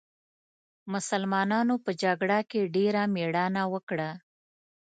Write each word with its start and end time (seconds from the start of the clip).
مسلمانانو 0.93 1.75
په 1.85 1.91
جګړه 2.03 2.39
کې 2.49 2.71
ډېره 2.75 3.01
مېړانه 3.15 3.63
وکړه. 3.73 4.09